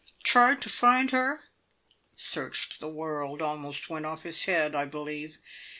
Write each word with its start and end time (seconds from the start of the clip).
"Tried 0.23 0.63
to 0.63 0.67
find 0.69 1.11
her? 1.11 1.41
Searched 2.15 2.79
the 2.79 2.89
world! 2.89 3.39
Almost 3.39 3.87
went 3.87 4.07
off 4.07 4.23
his 4.23 4.45
head, 4.45 4.73
I 4.75 4.85
believe. 4.85 5.37